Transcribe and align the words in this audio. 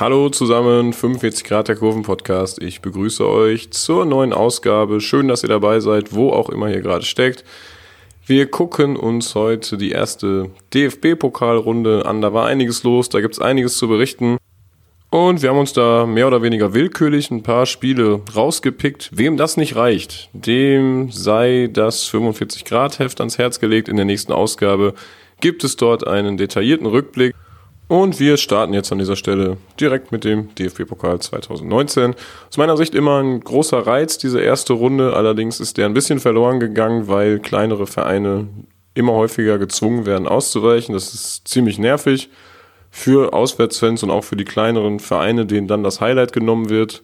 Hallo 0.00 0.30
zusammen, 0.30 0.94
45 0.94 1.44
Grad 1.44 1.68
der 1.68 1.76
Kurven 1.76 2.04
Podcast. 2.04 2.62
Ich 2.62 2.80
begrüße 2.80 3.28
euch 3.28 3.70
zur 3.70 4.06
neuen 4.06 4.32
Ausgabe. 4.32 5.02
Schön, 5.02 5.28
dass 5.28 5.42
ihr 5.42 5.50
dabei 5.50 5.80
seid, 5.80 6.14
wo 6.14 6.30
auch 6.30 6.48
immer 6.48 6.70
ihr 6.70 6.80
gerade 6.80 7.04
steckt. 7.04 7.44
Wir 8.24 8.50
gucken 8.50 8.96
uns 8.96 9.34
heute 9.34 9.76
die 9.76 9.90
erste 9.90 10.48
DFB-Pokalrunde 10.72 12.06
an. 12.06 12.22
Da 12.22 12.32
war 12.32 12.46
einiges 12.46 12.82
los, 12.82 13.10
da 13.10 13.20
gibt 13.20 13.34
es 13.34 13.40
einiges 13.42 13.76
zu 13.76 13.88
berichten. 13.88 14.38
Und 15.10 15.42
wir 15.42 15.50
haben 15.50 15.58
uns 15.58 15.74
da 15.74 16.06
mehr 16.06 16.28
oder 16.28 16.40
weniger 16.40 16.72
willkürlich 16.72 17.30
ein 17.30 17.42
paar 17.42 17.66
Spiele 17.66 18.22
rausgepickt. 18.34 19.10
Wem 19.12 19.36
das 19.36 19.58
nicht 19.58 19.76
reicht, 19.76 20.30
dem 20.32 21.10
sei 21.10 21.68
das 21.70 22.04
45 22.04 22.64
Grad 22.64 23.00
Heft 23.00 23.20
ans 23.20 23.36
Herz 23.36 23.60
gelegt. 23.60 23.86
In 23.86 23.96
der 23.96 24.06
nächsten 24.06 24.32
Ausgabe 24.32 24.94
gibt 25.42 25.62
es 25.62 25.76
dort 25.76 26.06
einen 26.06 26.38
detaillierten 26.38 26.86
Rückblick. 26.86 27.34
Und 27.90 28.20
wir 28.20 28.36
starten 28.36 28.72
jetzt 28.72 28.92
an 28.92 28.98
dieser 28.98 29.16
Stelle 29.16 29.56
direkt 29.80 30.12
mit 30.12 30.22
dem 30.22 30.54
DFB-Pokal 30.54 31.18
2019. 31.18 32.14
Aus 32.48 32.56
meiner 32.56 32.76
Sicht 32.76 32.94
immer 32.94 33.20
ein 33.20 33.40
großer 33.40 33.84
Reiz, 33.84 34.16
diese 34.16 34.40
erste 34.40 34.74
Runde. 34.74 35.14
Allerdings 35.16 35.58
ist 35.58 35.76
der 35.76 35.86
ein 35.86 35.92
bisschen 35.92 36.20
verloren 36.20 36.60
gegangen, 36.60 37.08
weil 37.08 37.40
kleinere 37.40 37.88
Vereine 37.88 38.46
immer 38.94 39.14
häufiger 39.14 39.58
gezwungen 39.58 40.06
werden 40.06 40.28
auszuweichen. 40.28 40.92
Das 40.92 41.14
ist 41.14 41.48
ziemlich 41.48 41.80
nervig 41.80 42.30
für 42.92 43.32
Auswärtsfans 43.32 44.04
und 44.04 44.10
auch 44.10 44.22
für 44.22 44.36
die 44.36 44.44
kleineren 44.44 45.00
Vereine, 45.00 45.44
denen 45.44 45.66
dann 45.66 45.82
das 45.82 46.00
Highlight 46.00 46.32
genommen 46.32 46.70
wird. 46.70 47.02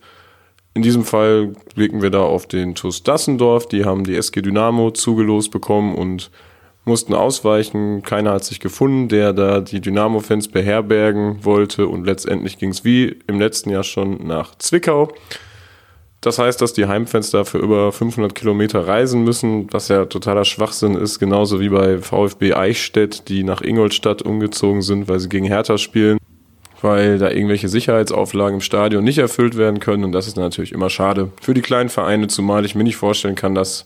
In 0.74 0.82
diesem 0.82 1.02
Fall 1.02 1.52
blicken 1.74 2.00
wir 2.00 2.10
da 2.10 2.20
auf 2.20 2.46
den 2.46 2.76
TuS 2.76 3.02
Dassendorf. 3.02 3.66
Die 3.66 3.84
haben 3.84 4.04
die 4.04 4.14
SG 4.14 4.40
Dynamo 4.40 4.92
zugelost 4.92 5.50
bekommen 5.50 5.96
und 5.96 6.30
mussten 6.86 7.14
ausweichen. 7.14 8.02
Keiner 8.02 8.32
hat 8.32 8.44
sich 8.44 8.60
gefunden, 8.60 9.08
der 9.08 9.32
da 9.32 9.60
die 9.60 9.80
Dynamo-Fans 9.80 10.48
beherbergen 10.48 11.44
wollte. 11.44 11.88
Und 11.88 12.06
letztendlich 12.06 12.58
ging 12.58 12.70
es 12.70 12.84
wie 12.84 13.18
im 13.26 13.38
letzten 13.38 13.70
Jahr 13.70 13.84
schon 13.84 14.26
nach 14.26 14.56
Zwickau. 14.56 15.12
Das 16.20 16.38
heißt, 16.38 16.60
dass 16.60 16.72
die 16.72 16.86
Heimfans 16.86 17.30
da 17.30 17.44
für 17.44 17.58
über 17.58 17.92
500 17.92 18.34
Kilometer 18.34 18.86
reisen 18.86 19.22
müssen, 19.22 19.68
was 19.72 19.88
ja 19.88 20.06
totaler 20.06 20.44
Schwachsinn 20.44 20.94
ist, 20.94 21.18
genauso 21.18 21.60
wie 21.60 21.68
bei 21.68 21.98
VfB 21.98 22.54
Eichstätt, 22.54 23.28
die 23.28 23.44
nach 23.44 23.60
Ingolstadt 23.62 24.22
umgezogen 24.22 24.82
sind, 24.82 25.08
weil 25.08 25.20
sie 25.20 25.28
gegen 25.28 25.46
Hertha 25.46 25.78
spielen, 25.78 26.18
weil 26.82 27.18
da 27.18 27.30
irgendwelche 27.30 27.68
Sicherheitsauflagen 27.68 28.56
im 28.56 28.60
Stadion 28.60 29.04
nicht 29.04 29.18
erfüllt 29.18 29.56
werden 29.56 29.78
können 29.78 30.02
und 30.02 30.12
das 30.12 30.26
ist 30.26 30.36
natürlich 30.36 30.72
immer 30.72 30.90
schade 30.90 31.30
für 31.40 31.54
die 31.54 31.62
kleinen 31.62 31.90
Vereine, 31.90 32.26
zumal 32.26 32.64
ich 32.64 32.74
mir 32.74 32.84
nicht 32.84 32.96
vorstellen 32.96 33.36
kann, 33.36 33.54
dass 33.54 33.84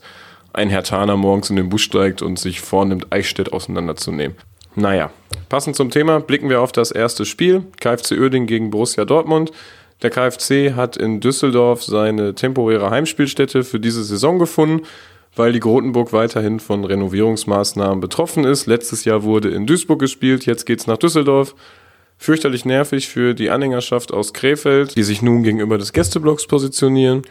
ein 0.53 0.69
Hertaner 0.69 1.17
morgens 1.17 1.49
in 1.49 1.55
den 1.55 1.69
Bus 1.69 1.81
steigt 1.81 2.21
und 2.21 2.39
sich 2.39 2.61
vornimmt, 2.61 3.07
Eichstätt 3.11 3.53
auseinanderzunehmen. 3.53 4.37
Naja, 4.75 5.11
passend 5.49 5.75
zum 5.75 5.89
Thema 5.89 6.19
blicken 6.19 6.49
wir 6.49 6.61
auf 6.61 6.71
das 6.71 6.91
erste 6.91 7.25
Spiel, 7.25 7.63
KfC 7.79 8.17
Uerdingen 8.17 8.47
gegen 8.47 8.69
Borussia 8.69 9.05
Dortmund. 9.05 9.51
Der 10.01 10.09
KfC 10.09 10.73
hat 10.73 10.97
in 10.97 11.19
Düsseldorf 11.19 11.83
seine 11.83 12.33
temporäre 12.33 12.89
Heimspielstätte 12.89 13.63
für 13.63 13.79
diese 13.79 14.03
Saison 14.03 14.39
gefunden, 14.39 14.85
weil 15.35 15.51
die 15.53 15.59
Grotenburg 15.59 16.13
weiterhin 16.13 16.59
von 16.59 16.83
Renovierungsmaßnahmen 16.83 17.99
betroffen 17.99 18.45
ist. 18.45 18.65
Letztes 18.65 19.05
Jahr 19.05 19.23
wurde 19.23 19.49
in 19.49 19.67
Duisburg 19.67 19.99
gespielt, 19.99 20.45
jetzt 20.45 20.65
geht's 20.65 20.87
nach 20.87 20.97
Düsseldorf. 20.97 21.53
Fürchterlich 22.17 22.65
nervig 22.65 23.09
für 23.09 23.33
die 23.33 23.49
Anhängerschaft 23.49 24.13
aus 24.13 24.33
Krefeld, 24.33 24.95
die 24.95 25.03
sich 25.03 25.21
nun 25.21 25.43
gegenüber 25.43 25.77
des 25.77 25.91
Gästeblocks 25.91 26.47
positionieren. 26.47 27.23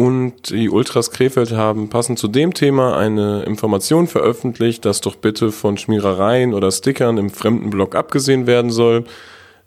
Und 0.00 0.48
die 0.48 0.70
Ultras 0.70 1.10
Krefeld 1.10 1.52
haben 1.52 1.90
passend 1.90 2.18
zu 2.18 2.26
dem 2.26 2.54
Thema 2.54 2.96
eine 2.96 3.42
Information 3.42 4.06
veröffentlicht, 4.06 4.86
dass 4.86 5.02
doch 5.02 5.14
bitte 5.14 5.52
von 5.52 5.76
Schmierereien 5.76 6.54
oder 6.54 6.70
Stickern 6.70 7.18
im 7.18 7.28
fremden 7.28 7.68
Block 7.68 7.94
abgesehen 7.94 8.46
werden 8.46 8.70
soll. 8.70 9.04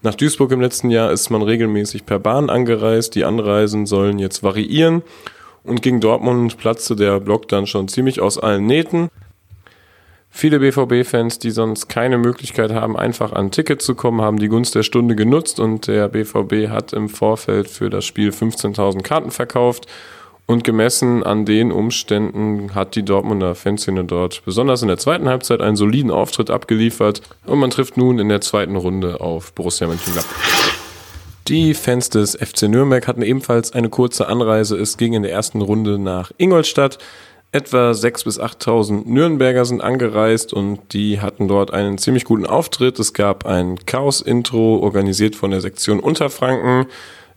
Nach 0.02 0.16
Duisburg 0.16 0.52
im 0.52 0.60
letzten 0.60 0.90
Jahr 0.90 1.12
ist 1.12 1.30
man 1.30 1.44
regelmäßig 1.44 2.08
per 2.08 2.18
Bahn 2.18 2.50
angereist. 2.50 3.14
Die 3.14 3.26
Anreisen 3.26 3.86
sollen 3.86 4.18
jetzt 4.18 4.42
variieren. 4.42 5.04
Und 5.64 5.84
gegen 5.84 6.02
Dortmund 6.02 6.58
platzte 6.58 6.96
der 6.96 7.20
Block 7.20 7.48
dann 7.48 7.68
schon 7.68 7.88
ziemlich 7.88 8.20
aus 8.20 8.40
allen 8.40 8.66
Nähten. 8.66 9.10
Viele 10.32 10.58
BVB-Fans, 10.58 11.38
die 11.38 11.52
sonst 11.52 11.90
keine 11.90 12.18
Möglichkeit 12.18 12.72
haben, 12.72 12.98
einfach 12.98 13.34
an 13.34 13.46
ein 13.46 13.52
Ticket 13.52 13.84
zu 13.84 13.94
kommen, 13.94 14.22
haben 14.22 14.40
die 14.40 14.48
Gunst 14.48 14.74
der 14.74 14.82
Stunde 14.82 15.16
genutzt 15.16 15.60
und 15.60 15.86
der 15.86 16.08
BVB 16.08 16.70
hat 16.70 16.92
im 16.92 17.08
Vorfeld 17.08 17.68
für 17.68 17.92
das 17.92 18.04
Spiel 18.04 18.32
15.000 18.32 19.04
Karten 19.04 19.30
verkauft 19.30 19.86
und 20.46 20.64
gemessen 20.64 21.24
an 21.24 21.46
den 21.46 21.72
Umständen 21.72 22.76
hat 22.76 22.96
die 22.96 23.04
Dortmunder 23.04 23.56
Fanszene 23.56 24.04
dort 24.04 24.44
besonders 24.46 24.82
in 24.82 24.88
der 24.90 24.98
zweiten 24.98 25.30
Halbzeit 25.30 25.62
einen 25.62 25.76
soliden 25.76 26.12
Auftritt 26.12 26.50
abgeliefert 26.50 27.22
und 27.46 27.60
man 27.60 27.70
trifft 27.70 27.98
nun 27.98 28.20
in 28.20 28.30
der 28.30 28.42
zweiten 28.42 28.76
Runde 28.76 29.22
auf 29.22 29.54
Borussia 29.54 29.88
Mönchengladbach. 29.88 30.74
Die 31.48 31.74
Fans 31.74 32.10
des 32.10 32.36
FC 32.36 32.64
Nürnberg 32.64 33.06
hatten 33.06 33.22
ebenfalls 33.22 33.74
eine 33.74 33.90
kurze 33.90 34.28
Anreise. 34.28 34.78
Es 34.78 34.96
ging 34.96 35.14
in 35.14 35.24
der 35.24 35.32
ersten 35.34 35.62
Runde 35.62 36.00
nach 36.00 36.32
Ingolstadt. 36.38 37.00
Etwa 37.52 37.92
6.000 37.92 38.24
bis 38.24 38.40
8.000 38.40 39.04
Nürnberger 39.06 39.66
sind 39.66 39.82
angereist 39.82 40.54
und 40.54 40.94
die 40.94 41.20
hatten 41.20 41.48
dort 41.48 41.72
einen 41.72 41.98
ziemlich 41.98 42.24
guten 42.24 42.46
Auftritt. 42.46 42.98
Es 42.98 43.14
gab 43.14 43.46
ein 43.46 43.78
Chaos-Intro, 43.86 44.78
organisiert 44.78 45.36
von 45.36 45.52
der 45.52 45.62
Sektion 45.62 46.00
Unterfranken. 46.00 46.88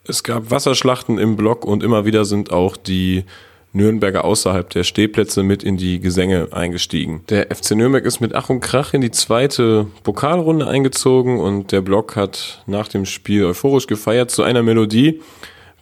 Es 0.08 0.22
gab 0.22 0.50
Wasserschlachten 0.50 1.18
im 1.18 1.36
Block 1.36 1.64
und 1.64 1.82
immer 1.82 2.04
wieder 2.04 2.24
sind 2.24 2.52
auch 2.52 2.76
die 2.76 3.24
Nürnberger 3.72 4.24
außerhalb 4.24 4.70
der 4.70 4.84
Stehplätze 4.84 5.42
mit 5.42 5.62
in 5.62 5.76
die 5.76 6.00
Gesänge 6.00 6.48
eingestiegen. 6.52 7.22
Der 7.28 7.54
FC 7.54 7.72
Nürnberg 7.72 8.04
ist 8.04 8.20
mit 8.20 8.34
Ach 8.34 8.48
und 8.48 8.60
Krach 8.60 8.94
in 8.94 9.00
die 9.02 9.10
zweite 9.10 9.86
Pokalrunde 10.02 10.66
eingezogen 10.66 11.38
und 11.40 11.72
der 11.72 11.82
Block 11.82 12.16
hat 12.16 12.62
nach 12.66 12.88
dem 12.88 13.04
Spiel 13.04 13.44
euphorisch 13.44 13.86
gefeiert 13.86 14.30
zu 14.30 14.42
einer 14.42 14.62
Melodie, 14.62 15.20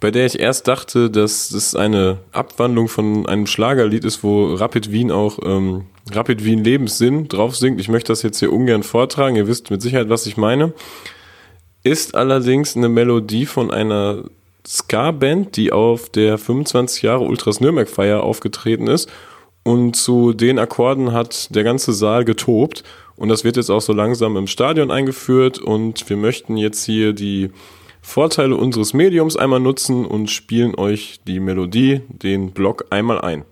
bei 0.01 0.11
der 0.11 0.27
ich 0.27 0.41
erst 0.41 0.67
dachte, 0.69 1.11
dass 1.11 1.51
das 1.51 1.77
eine 1.77 2.19
Abwandlung 2.33 2.89
von 2.89 3.27
einem 3.27 3.47
Schlagerlied 3.47 4.05
ist, 4.05 4.25
wo 4.25 4.55
Rapid 4.55 4.91
Wien 4.91 5.11
auch 5.11 5.39
ähm, 5.45 5.85
Rapid 6.13 6.45
Wien 6.45 6.65
Lebenssinn 6.65 7.29
drauf 7.29 7.57
singt. 7.57 7.81
Ich 7.81 7.89
möchte 7.89 8.13
das 8.13 8.23
jetzt 8.23 8.39
hier 8.39 8.53
ungern 8.53 8.83
vortragen, 8.83 9.37
ihr 9.37 9.47
wisst 9.47 9.71
mit 9.71 9.81
Sicherheit, 9.81 10.09
was 10.09 10.27
ich 10.27 10.37
meine 10.37 10.73
ist 11.85 12.15
allerdings 12.15 12.77
eine 12.77 12.89
Melodie 12.89 13.47
von 13.47 13.71
einer 13.71 14.25
Ska-Band, 14.67 15.57
die 15.57 15.71
auf 15.71 16.09
der 16.09 16.39
25 16.39 17.03
Jahre 17.03 17.25
Ultras 17.25 17.61
Nürnberg-Feier 17.61 18.23
aufgetreten 18.23 18.87
ist. 18.87 19.11
Und 19.63 19.95
zu 19.95 20.33
den 20.33 20.59
Akkorden 20.59 21.13
hat 21.13 21.55
der 21.55 21.63
ganze 21.63 21.93
Saal 21.93 22.25
getobt. 22.25 22.83
Und 23.17 23.29
das 23.29 23.45
wird 23.45 23.57
jetzt 23.57 23.71
auch 23.71 23.81
so 23.81 23.93
langsam 23.93 24.37
im 24.37 24.47
Stadion 24.47 24.91
eingeführt. 24.91 25.59
Und 25.59 26.09
wir 26.09 26.17
möchten 26.17 26.57
jetzt 26.57 26.85
hier 26.85 27.13
die 27.13 27.51
Vorteile 28.01 28.57
unseres 28.57 28.95
Mediums 28.95 29.37
einmal 29.37 29.61
nutzen 29.61 30.07
und 30.07 30.31
spielen 30.31 30.75
euch 30.75 31.21
die 31.27 31.41
Melodie, 31.41 32.01
den 32.09 32.53
Block 32.53 32.87
einmal 32.91 33.21
ein. 33.21 33.45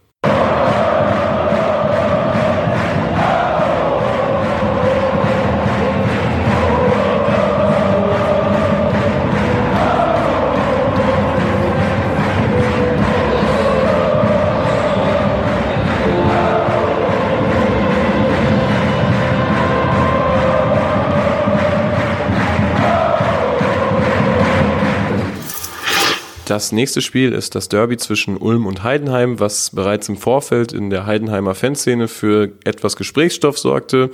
Das 26.52 26.70
nächste 26.70 27.00
Spiel 27.00 27.32
ist 27.32 27.54
das 27.54 27.70
Derby 27.70 27.96
zwischen 27.96 28.36
Ulm 28.36 28.66
und 28.66 28.82
Heidenheim, 28.82 29.40
was 29.40 29.70
bereits 29.70 30.10
im 30.10 30.18
Vorfeld 30.18 30.74
in 30.74 30.90
der 30.90 31.06
Heidenheimer 31.06 31.54
Fanszene 31.54 32.08
für 32.08 32.52
etwas 32.64 32.96
Gesprächsstoff 32.96 33.58
sorgte, 33.58 34.10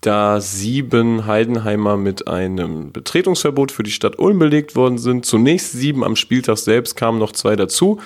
da 0.00 0.40
sieben 0.40 1.26
Heidenheimer 1.26 1.96
mit 1.96 2.26
einem 2.26 2.90
Betretungsverbot 2.90 3.70
für 3.70 3.84
die 3.84 3.92
Stadt 3.92 4.18
Ulm 4.18 4.40
belegt 4.40 4.74
worden 4.74 4.98
sind. 4.98 5.26
Zunächst 5.26 5.70
sieben 5.70 6.02
am 6.02 6.16
Spieltag 6.16 6.58
selbst 6.58 6.96
kamen 6.96 7.20
noch 7.20 7.30
zwei 7.30 7.54
dazu. 7.54 8.00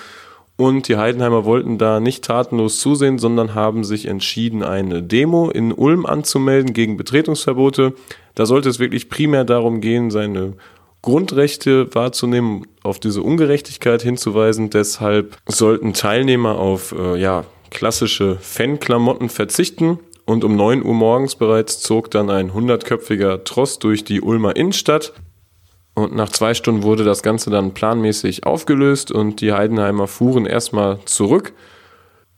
Und 0.55 0.87
die 0.87 0.97
Heidenheimer 0.97 1.43
wollten 1.43 1.79
da 1.79 1.99
nicht 1.99 2.25
tatenlos 2.25 2.79
zusehen, 2.79 3.17
sondern 3.17 3.55
haben 3.55 3.83
sich 3.83 4.05
entschieden, 4.05 4.61
eine 4.61 5.01
Demo 5.01 5.49
in 5.49 5.71
Ulm 5.71 6.05
anzumelden 6.05 6.73
gegen 6.73 6.97
Betretungsverbote. 6.97 7.93
Da 8.35 8.45
sollte 8.45 8.69
es 8.69 8.77
wirklich 8.77 9.09
primär 9.09 9.43
darum 9.43 9.81
gehen, 9.81 10.11
seine 10.11 10.53
Grundrechte 11.01 11.93
wahrzunehmen, 11.95 12.67
auf 12.83 12.99
diese 12.99 13.21
Ungerechtigkeit 13.21 14.01
hinzuweisen. 14.01 14.69
Deshalb 14.69 15.37
sollten 15.47 15.93
Teilnehmer 15.93 16.57
auf 16.57 16.91
äh, 16.91 17.17
ja, 17.17 17.45
klassische 17.71 18.37
Fanklamotten 18.41 19.29
verzichten. 19.29 19.99
Und 20.25 20.43
um 20.43 20.55
9 20.55 20.83
Uhr 20.85 20.93
morgens 20.93 21.35
bereits 21.35 21.79
zog 21.79 22.11
dann 22.11 22.29
ein 22.29 22.53
hundertköpfiger 22.53 23.43
Tross 23.43 23.79
durch 23.79 24.03
die 24.03 24.21
Ulmer 24.21 24.55
Innenstadt. 24.55 25.13
Und 25.95 26.15
nach 26.15 26.29
zwei 26.29 26.53
Stunden 26.53 26.83
wurde 26.83 27.03
das 27.03 27.23
Ganze 27.23 27.49
dann 27.49 27.73
planmäßig 27.73 28.45
aufgelöst 28.45 29.11
und 29.11 29.41
die 29.41 29.53
Heidenheimer 29.53 30.07
fuhren 30.07 30.45
erstmal 30.45 30.99
zurück. 31.05 31.53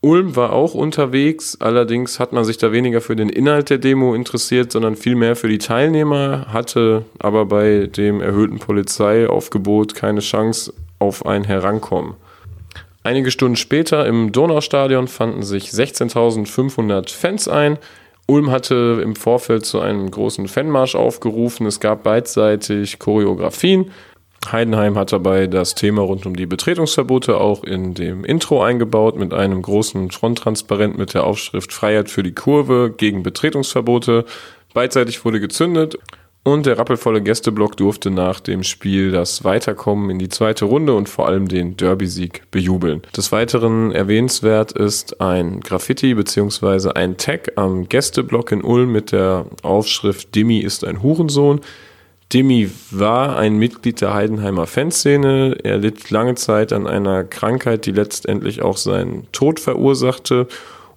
Ulm 0.03 0.35
war 0.35 0.51
auch 0.51 0.73
unterwegs, 0.73 1.57
allerdings 1.59 2.19
hat 2.19 2.33
man 2.33 2.43
sich 2.43 2.57
da 2.57 2.71
weniger 2.71 3.01
für 3.01 3.15
den 3.15 3.29
Inhalt 3.29 3.69
der 3.69 3.77
Demo 3.77 4.15
interessiert, 4.15 4.71
sondern 4.71 4.95
vielmehr 4.95 5.35
für 5.35 5.47
die 5.47 5.59
Teilnehmer, 5.59 6.47
hatte 6.51 7.05
aber 7.19 7.45
bei 7.45 7.85
dem 7.85 8.19
erhöhten 8.19 8.57
Polizeiaufgebot 8.57 9.93
keine 9.93 10.21
Chance 10.21 10.73
auf 10.97 11.27
ein 11.27 11.43
Herankommen. 11.43 12.15
Einige 13.03 13.29
Stunden 13.29 13.55
später 13.55 14.07
im 14.07 14.31
Donaustadion 14.31 15.07
fanden 15.07 15.43
sich 15.43 15.69
16.500 15.69 17.15
Fans 17.15 17.47
ein. 17.47 17.77
Ulm 18.27 18.49
hatte 18.49 19.01
im 19.03 19.15
Vorfeld 19.15 19.65
zu 19.65 19.81
einem 19.81 20.09
großen 20.09 20.47
Fanmarsch 20.47 20.95
aufgerufen. 20.95 21.67
Es 21.67 21.79
gab 21.79 22.01
beidseitig 22.01 22.97
Choreografien. 22.97 23.91
Heidenheim 24.49 24.97
hat 24.97 25.11
dabei 25.11 25.47
das 25.47 25.75
Thema 25.75 26.01
rund 26.01 26.25
um 26.25 26.35
die 26.35 26.45
Betretungsverbote 26.45 27.37
auch 27.37 27.63
in 27.63 27.93
dem 27.93 28.23
Intro 28.25 28.63
eingebaut 28.63 29.17
mit 29.17 29.33
einem 29.33 29.61
großen 29.61 30.11
Fronttransparent 30.11 30.97
mit 30.97 31.13
der 31.13 31.25
Aufschrift 31.25 31.71
Freiheit 31.71 32.09
für 32.09 32.23
die 32.23 32.33
Kurve 32.33 32.93
gegen 32.95 33.23
Betretungsverbote. 33.23 34.25
Beidseitig 34.73 35.23
wurde 35.25 35.39
gezündet 35.39 35.97
und 36.43 36.65
der 36.65 36.79
rappelvolle 36.79 37.21
Gästeblock 37.21 37.77
durfte 37.77 38.09
nach 38.09 38.39
dem 38.39 38.63
Spiel 38.63 39.11
das 39.11 39.43
Weiterkommen 39.43 40.09
in 40.09 40.17
die 40.17 40.29
zweite 40.29 40.65
Runde 40.65 40.95
und 40.95 41.07
vor 41.07 41.27
allem 41.27 41.47
den 41.47 41.77
Derby-Sieg 41.77 42.49
bejubeln. 42.49 43.03
Des 43.15 43.31
Weiteren 43.31 43.91
erwähnenswert 43.91 44.71
ist 44.71 45.21
ein 45.21 45.59
Graffiti 45.59 46.15
bzw. 46.15 46.93
ein 46.95 47.17
Tag 47.17 47.51
am 47.57 47.87
Gästeblock 47.87 48.51
in 48.51 48.63
Ulm 48.63 48.91
mit 48.91 49.11
der 49.11 49.45
Aufschrift 49.61 50.33
Dimi 50.33 50.59
ist 50.59 50.83
ein 50.83 51.03
Hurensohn. 51.03 51.61
Demi 52.33 52.69
war 52.91 53.37
ein 53.37 53.57
Mitglied 53.57 53.99
der 53.99 54.13
Heidenheimer 54.13 54.65
Fanszene. 54.65 55.57
Er 55.63 55.77
litt 55.77 56.09
lange 56.11 56.35
Zeit 56.35 56.71
an 56.71 56.87
einer 56.87 57.25
Krankheit, 57.25 57.85
die 57.85 57.91
letztendlich 57.91 58.61
auch 58.61 58.77
seinen 58.77 59.27
Tod 59.31 59.59
verursachte. 59.59 60.47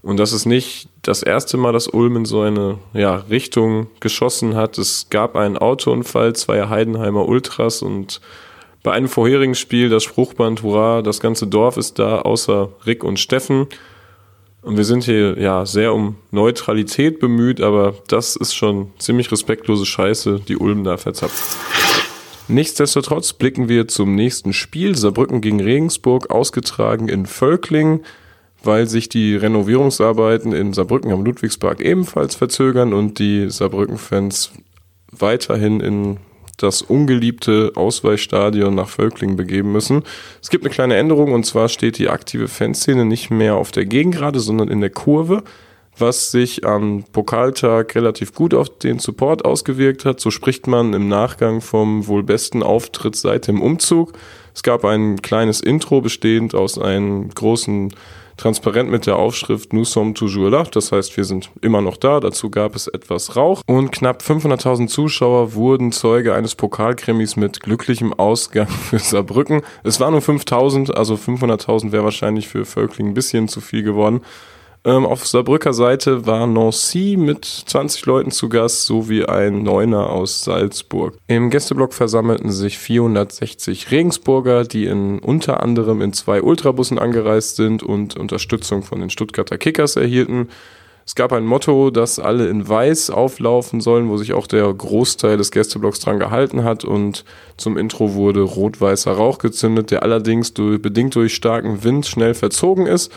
Und 0.02 0.19
das 0.19 0.32
ist 0.32 0.46
nicht 0.46 0.88
das 1.02 1.22
erste 1.22 1.56
Mal, 1.56 1.72
dass 1.72 1.88
Ulm 1.88 2.16
in 2.16 2.25
so 2.25 2.42
eine 2.42 2.78
ja, 2.92 3.16
Richtung 3.31 3.88
geschossen 4.00 4.54
hat. 4.54 4.78
Es 4.78 5.08
gab 5.10 5.34
einen 5.34 5.58
Autounfall 5.58 6.34
zweier 6.34 6.69
Heidenheimer 6.69 7.26
Ultras 7.26 7.82
und 7.82 8.20
bei 8.82 8.92
einem 8.92 9.08
vorherigen 9.08 9.54
Spiel 9.54 9.88
das 9.88 10.04
Spruchband 10.04 10.62
Hurra, 10.62 11.00
das 11.00 11.20
ganze 11.20 11.46
Dorf 11.46 11.78
ist 11.78 11.98
da, 11.98 12.20
außer 12.20 12.69
Rick 12.87 13.02
und 13.02 13.19
Steffen. 13.19 13.66
Und 14.64 14.78
wir 14.78 14.84
sind 14.84 15.05
hier 15.05 15.38
ja 15.38 15.66
sehr 15.66 15.93
um 15.93 16.16
Neutralität 16.31 17.20
bemüht, 17.20 17.61
aber 17.61 17.94
das 18.08 18.34
ist 18.34 18.55
schon 18.55 18.93
ziemlich 18.99 19.31
respektlose 19.31 19.84
Scheiße, 19.84 20.40
die 20.49 20.56
Ulm 20.56 20.84
da 20.84 20.96
verzapft. 20.96 21.56
Nichtsdestotrotz 22.49 23.34
blicken 23.34 23.69
wir 23.69 23.88
zum 23.88 24.14
nächsten 24.14 24.55
Spiel. 24.55 24.96
Saarbrücken 24.96 25.43
gegen 25.43 25.61
Regensburg, 25.61 26.31
ausgetragen 26.31 27.08
in 27.08 27.26
Völkling, 27.26 28.00
weil 28.62 28.87
sich 28.87 29.11
die 29.11 29.37
Renovierungsarbeiten 29.37 30.52
in 30.52 30.72
Saarbrücken 30.72 31.12
am 31.12 31.25
Ludwigspark 31.25 31.82
ebenfalls 31.82 32.34
verzögern 32.34 32.94
und 32.94 33.19
die 33.19 33.50
Saarbrücken-Fans 33.50 34.52
weiterhin 35.11 35.81
in 35.81 36.16
das 36.56 36.82
ungeliebte 36.82 37.72
Ausweichstadion 37.74 38.74
nach 38.74 38.88
Völkling 38.88 39.36
begeben 39.36 39.72
müssen. 39.72 40.02
Es 40.42 40.50
gibt 40.50 40.64
eine 40.64 40.72
kleine 40.72 40.96
Änderung 40.96 41.32
und 41.32 41.44
zwar 41.44 41.68
steht 41.68 41.98
die 41.98 42.08
aktive 42.08 42.48
Fanszene 42.48 43.04
nicht 43.04 43.30
mehr 43.30 43.56
auf 43.56 43.72
der 43.72 43.86
Gegengrade, 43.86 44.40
sondern 44.40 44.68
in 44.68 44.80
der 44.80 44.90
Kurve, 44.90 45.42
was 45.96 46.30
sich 46.30 46.64
am 46.64 47.04
Pokaltag 47.12 47.94
relativ 47.94 48.34
gut 48.34 48.54
auf 48.54 48.78
den 48.78 48.98
Support 48.98 49.44
ausgewirkt 49.44 50.04
hat. 50.04 50.20
So 50.20 50.30
spricht 50.30 50.66
man 50.66 50.92
im 50.92 51.08
Nachgang 51.08 51.60
vom 51.60 52.06
wohl 52.06 52.22
besten 52.22 52.62
Auftritt 52.62 53.16
seit 53.16 53.46
dem 53.46 53.62
Umzug. 53.62 54.12
Es 54.54 54.62
gab 54.62 54.84
ein 54.84 55.22
kleines 55.22 55.60
Intro 55.60 56.00
bestehend 56.00 56.54
aus 56.54 56.78
einem 56.78 57.30
großen 57.30 57.92
transparent 58.36 58.90
mit 58.90 59.06
der 59.06 59.16
Aufschrift 59.16 59.72
Nous 59.72 59.90
sommes 59.90 60.14
toujours 60.14 60.50
là. 60.50 60.64
Das 60.64 60.92
heißt, 60.92 61.16
wir 61.16 61.25
sind 61.25 61.50
immer 61.60 61.81
noch 61.81 61.96
da. 61.96 62.20
Dazu 62.20 62.50
gab 62.50 62.75
es 62.75 62.88
etwas 62.88 63.36
Rauch 63.36 63.62
und 63.66 63.92
knapp 63.92 64.22
500.000 64.22 64.88
Zuschauer 64.88 65.54
wurden 65.54 65.92
Zeuge 65.92 66.34
eines 66.34 66.54
Pokalkrimis 66.54 67.36
mit 67.36 67.60
glücklichem 67.60 68.12
Ausgang 68.12 68.69
für 68.90 68.98
Saarbrücken. 68.98 69.62
Es 69.82 70.00
waren 70.00 70.12
nur 70.12 70.22
5.000, 70.22 70.92
also 70.92 71.14
500.000 71.14 71.92
wäre 71.92 72.04
wahrscheinlich 72.04 72.48
für 72.48 72.64
Völkling 72.64 73.08
ein 73.08 73.14
bisschen 73.14 73.48
zu 73.48 73.60
viel 73.60 73.82
geworden. 73.82 74.20
Ähm, 74.86 75.06
auf 75.06 75.26
Saarbrücker 75.26 75.72
Seite 75.72 76.26
war 76.26 76.46
Nancy 76.46 77.16
mit 77.19 77.46
20 77.46 78.04
Leuten 78.04 78.31
zu 78.31 78.50
Gast 78.50 78.84
sowie 78.84 79.25
ein 79.25 79.62
Neuner 79.62 80.10
aus 80.10 80.44
Salzburg. 80.44 81.16
Im 81.26 81.48
Gästeblock 81.48 81.94
versammelten 81.94 82.52
sich 82.52 82.76
460 82.76 83.90
Regensburger, 83.90 84.64
die 84.64 84.84
in 84.84 85.20
unter 85.20 85.62
anderem 85.62 86.02
in 86.02 86.12
zwei 86.12 86.42
Ultrabussen 86.42 86.98
angereist 86.98 87.56
sind 87.56 87.82
und 87.82 88.19
Unterstützung 88.19 88.82
von 88.82 89.00
den 89.00 89.08
Stuttgarter 89.08 89.56
Kickers 89.56 89.96
erhielten. 89.96 90.48
Es 91.06 91.14
gab 91.14 91.32
ein 91.32 91.46
Motto, 91.46 91.90
dass 91.90 92.19
alle 92.19 92.48
in 92.48 92.69
Weiß 92.69 93.08
auflaufen 93.08 93.80
sollen, 93.80 94.10
wo 94.10 94.19
sich 94.19 94.34
auch 94.34 94.46
der 94.46 94.70
Großteil 94.72 95.38
des 95.38 95.50
Gästeblocks 95.50 96.00
dran 96.00 96.19
gehalten 96.19 96.62
hat 96.62 96.84
und 96.84 97.25
zum 97.56 97.78
Intro 97.78 98.12
wurde 98.12 98.42
rot-weißer 98.42 99.12
Rauch 99.12 99.38
gezündet, 99.38 99.90
der 99.90 100.02
allerdings 100.02 100.52
durch, 100.52 100.80
bedingt 100.80 101.14
durch 101.14 101.34
starken 101.34 101.84
Wind 101.84 102.06
schnell 102.06 102.34
verzogen 102.34 102.87
ist. 102.87 103.10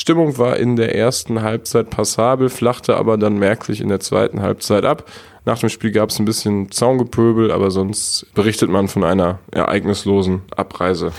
Stimmung 0.00 0.38
war 0.38 0.56
in 0.56 0.76
der 0.76 0.94
ersten 0.94 1.42
Halbzeit 1.42 1.90
passabel, 1.90 2.48
flachte 2.48 2.96
aber 2.96 3.18
dann 3.18 3.38
merklich 3.38 3.82
in 3.82 3.90
der 3.90 4.00
zweiten 4.00 4.40
Halbzeit 4.40 4.86
ab. 4.86 5.04
Nach 5.44 5.58
dem 5.58 5.68
Spiel 5.68 5.92
gab 5.92 6.08
es 6.08 6.18
ein 6.18 6.24
bisschen 6.24 6.70
Zaungepöbel, 6.70 7.52
aber 7.52 7.70
sonst 7.70 8.24
berichtet 8.34 8.70
man 8.70 8.88
von 8.88 9.04
einer 9.04 9.40
ereignislosen 9.50 10.40
Abreise. 10.56 11.12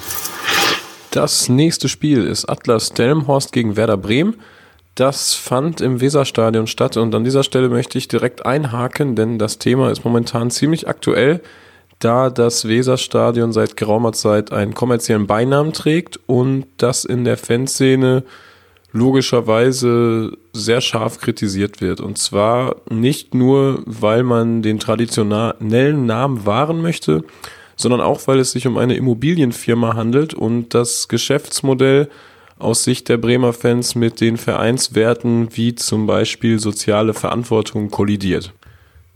Das 1.12 1.48
nächste 1.48 1.90
Spiel 1.90 2.26
ist 2.26 2.50
Atlas 2.50 2.90
Delmhorst 2.90 3.52
gegen 3.52 3.78
Werder 3.78 3.98
Bremen. 3.98 4.38
Das 4.96 5.36
fand 5.36 5.80
im 5.80 6.02
Weserstadion 6.02 6.66
statt 6.66 6.98
und 6.98 7.14
an 7.14 7.24
dieser 7.24 7.44
Stelle 7.44 7.70
möchte 7.70 8.00
ich 8.00 8.08
direkt 8.08 8.48
einhaken, 8.48 9.16
denn 9.16 9.38
das 9.38 9.60
Thema 9.60 9.92
ist 9.92 10.06
momentan 10.06 10.50
ziemlich 10.50 10.88
aktuell, 10.88 11.42
da 12.00 12.32
das 12.32 12.68
Weserstadion 12.68 13.54
seit 13.54 13.78
geraumer 13.78 14.14
Zeit 14.14 14.52
einen 14.52 14.74
kommerziellen 14.74 15.28
Beinamen 15.28 15.72
trägt 15.72 16.20
und 16.26 16.66
das 16.78 17.06
in 17.06 17.26
der 17.26 17.38
Fanszene 17.38 18.24
logischerweise 18.94 20.38
sehr 20.54 20.82
scharf 20.82 21.20
kritisiert 21.20 21.82
wird. 21.82 22.02
Und 22.02 22.18
zwar 22.18 22.76
nicht 22.90 23.34
nur, 23.34 23.84
weil 23.86 24.24
man 24.24 24.62
den 24.62 24.80
traditionellen 24.80 26.06
Namen 26.06 26.46
wahren 26.46 26.82
möchte, 26.82 27.24
sondern 27.76 28.02
auch, 28.02 28.28
weil 28.28 28.40
es 28.40 28.52
sich 28.52 28.68
um 28.68 28.78
eine 28.78 28.96
Immobilienfirma 28.96 29.96
handelt 29.96 30.34
und 30.34 30.74
das 30.74 31.08
Geschäftsmodell 31.08 32.10
aus 32.60 32.84
Sicht 32.84 33.10
der 33.10 33.18
Bremer 33.18 33.54
Fans 33.54 33.96
mit 33.96 34.22
den 34.22 34.38
Vereinswerten 34.38 35.50
wie 35.56 35.74
zum 35.74 36.06
Beispiel 36.06 36.60
soziale 36.60 37.14
Verantwortung 37.14 37.90
kollidiert. 37.90 38.54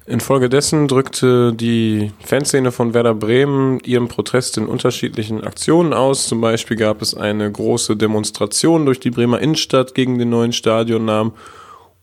Infolgedessen 0.07 0.88
drückte 0.88 1.51
die 1.53 2.12
Fanszene 2.24 2.71
von 2.71 2.93
Werder 2.93 3.15
Bremen 3.15 3.79
ihren 3.79 4.07
Protest 4.07 4.55
in 4.57 4.67
unterschiedlichen 4.67 5.43
Aktionen 5.43 5.93
aus. 5.93 6.27
Zum 6.27 6.41
Beispiel 6.41 6.77
gab 6.77 7.01
es 7.01 7.15
eine 7.15 7.51
große 7.51 7.97
Demonstration 7.97 8.85
durch 8.85 9.00
die 9.00 9.09
Bremer 9.09 9.39
Innenstadt 9.39 9.95
gegen 9.95 10.19
den 10.19 10.29
neuen 10.29 10.53
Stadionnamen 10.53 11.33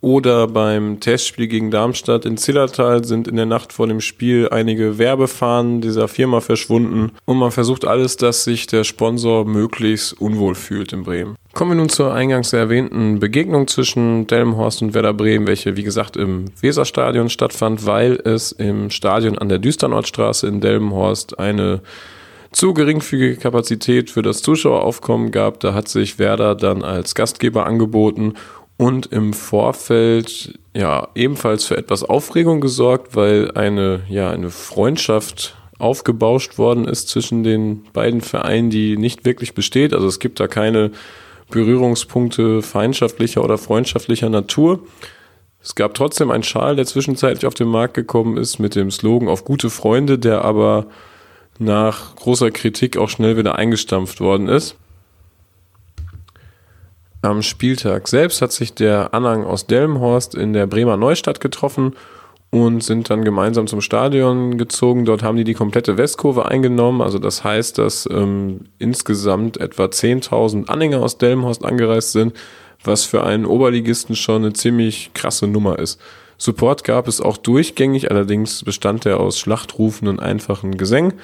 oder 0.02 0.48
beim 0.48 0.98
Testspiel 0.98 1.46
gegen 1.46 1.70
Darmstadt 1.70 2.26
in 2.26 2.36
Zillertal 2.36 3.04
sind 3.04 3.28
in 3.28 3.36
der 3.36 3.46
Nacht 3.46 3.72
vor 3.72 3.86
dem 3.86 4.00
Spiel 4.00 4.48
einige 4.50 4.98
Werbefahnen 4.98 5.80
dieser 5.80 6.08
Firma 6.08 6.40
verschwunden 6.40 7.12
und 7.24 7.38
man 7.38 7.52
versucht 7.52 7.86
alles, 7.86 8.16
dass 8.16 8.42
sich 8.42 8.66
der 8.66 8.82
Sponsor 8.82 9.46
möglichst 9.46 10.20
unwohl 10.20 10.56
fühlt 10.56 10.92
in 10.92 11.04
Bremen. 11.04 11.36
Kommen 11.54 11.70
wir 11.70 11.76
nun 11.76 11.88
zur 11.88 12.12
eingangs 12.12 12.52
erwähnten 12.52 13.20
Begegnung 13.20 13.68
zwischen 13.68 14.26
Delmenhorst 14.26 14.82
und 14.82 14.92
Werder 14.92 15.14
Bremen, 15.14 15.46
welche 15.46 15.76
wie 15.76 15.84
gesagt 15.84 16.16
im 16.16 16.46
Weserstadion 16.60 17.30
stattfand, 17.30 17.86
weil 17.86 18.14
es 18.24 18.50
im 18.50 18.90
Stadion 18.90 19.38
an 19.38 19.48
der 19.48 19.60
Düsternortstraße 19.60 20.48
in 20.48 20.60
Delmenhorst 20.60 21.38
eine 21.38 21.80
zu 22.50 22.74
geringfügige 22.74 23.36
Kapazität 23.36 24.10
für 24.10 24.22
das 24.22 24.42
Zuschaueraufkommen 24.42 25.30
gab. 25.30 25.60
Da 25.60 25.74
hat 25.74 25.88
sich 25.88 26.18
Werder 26.18 26.54
dann 26.54 26.82
als 26.82 27.14
Gastgeber 27.14 27.66
angeboten 27.66 28.34
und 28.82 29.06
im 29.12 29.32
Vorfeld 29.32 30.58
ja 30.74 31.06
ebenfalls 31.14 31.64
für 31.66 31.76
etwas 31.76 32.02
Aufregung 32.02 32.60
gesorgt, 32.60 33.14
weil 33.14 33.52
eine 33.52 34.00
ja 34.08 34.30
eine 34.30 34.50
Freundschaft 34.50 35.56
aufgebauscht 35.78 36.58
worden 36.58 36.88
ist 36.88 37.08
zwischen 37.08 37.44
den 37.44 37.84
beiden 37.92 38.22
Vereinen, 38.22 38.70
die 38.70 38.96
nicht 38.96 39.24
wirklich 39.24 39.54
besteht. 39.54 39.94
Also 39.94 40.08
es 40.08 40.18
gibt 40.18 40.40
da 40.40 40.48
keine 40.48 40.90
Berührungspunkte 41.48 42.60
feindschaftlicher 42.60 43.44
oder 43.44 43.56
freundschaftlicher 43.56 44.28
Natur. 44.28 44.80
Es 45.62 45.76
gab 45.76 45.94
trotzdem 45.94 46.32
einen 46.32 46.42
Schal, 46.42 46.74
der 46.74 46.84
zwischenzeitlich 46.84 47.46
auf 47.46 47.54
den 47.54 47.68
Markt 47.68 47.94
gekommen 47.94 48.36
ist 48.36 48.58
mit 48.58 48.74
dem 48.74 48.90
Slogan 48.90 49.28
auf 49.28 49.44
gute 49.44 49.70
Freunde, 49.70 50.18
der 50.18 50.44
aber 50.44 50.86
nach 51.60 52.16
großer 52.16 52.50
Kritik 52.50 52.96
auch 52.96 53.08
schnell 53.08 53.36
wieder 53.36 53.54
eingestampft 53.54 54.20
worden 54.20 54.48
ist. 54.48 54.76
Am 57.22 57.42
Spieltag 57.42 58.08
selbst 58.08 58.42
hat 58.42 58.50
sich 58.50 58.74
der 58.74 59.14
Anhang 59.14 59.44
aus 59.44 59.68
Delmenhorst 59.68 60.34
in 60.34 60.52
der 60.52 60.66
Bremer 60.66 60.96
Neustadt 60.96 61.40
getroffen 61.40 61.94
und 62.50 62.82
sind 62.82 63.10
dann 63.10 63.24
gemeinsam 63.24 63.68
zum 63.68 63.80
Stadion 63.80 64.58
gezogen. 64.58 65.04
Dort 65.04 65.22
haben 65.22 65.36
die 65.36 65.44
die 65.44 65.54
komplette 65.54 65.96
Westkurve 65.96 66.46
eingenommen. 66.46 67.00
Also 67.00 67.20
das 67.20 67.44
heißt, 67.44 67.78
dass 67.78 68.08
ähm, 68.10 68.62
insgesamt 68.80 69.56
etwa 69.56 69.84
10.000 69.84 70.66
Anhänger 70.66 71.00
aus 71.00 71.16
Delmenhorst 71.16 71.64
angereist 71.64 72.10
sind, 72.10 72.34
was 72.82 73.04
für 73.04 73.22
einen 73.22 73.46
Oberligisten 73.46 74.16
schon 74.16 74.42
eine 74.42 74.52
ziemlich 74.52 75.12
krasse 75.14 75.46
Nummer 75.46 75.78
ist. 75.78 76.00
Support 76.38 76.82
gab 76.82 77.06
es 77.06 77.20
auch 77.20 77.36
durchgängig, 77.36 78.10
allerdings 78.10 78.64
bestand 78.64 79.06
er 79.06 79.20
aus 79.20 79.38
Schlachtrufen 79.38 80.08
und 80.08 80.18
einfachen 80.18 80.76
Gesängen. 80.76 81.14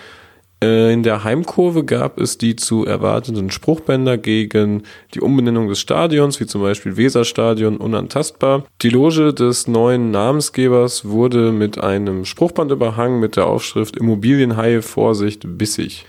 Äh, 0.63 0.93
in 0.93 1.03
der 1.03 1.25
Heimkurve 1.25 1.85
gab 1.85 2.19
es 2.21 2.39
die 2.39 2.57
zu 2.57 2.85
erwartenden 2.85 3.51
Spruchbänder 3.51 4.19
gegen 4.19 4.83
die 5.15 5.21
Umbenennung 5.21 5.69
des 5.69 5.79
Stadions, 5.79 6.41
wie 6.41 6.47
zum 6.47 6.63
Beispiel 6.63 6.97
Weserstadion 6.97 7.77
unantastbar. 7.77 8.65
Die 8.83 8.91
Loge 8.91 9.33
des 9.33 9.69
neuen 9.69 10.11
Namensgebers 10.11 11.05
wurde 11.05 11.53
mit 11.53 11.79
einem 11.79 12.25
Spruchband 12.25 12.73
überhangen 12.73 13.21
mit 13.21 13.37
der 13.37 13.47
Aufschrift 13.47 13.97
Immobilienhaie 13.97 14.83
Vorsicht 14.83 15.43
bissig. 15.59 16.07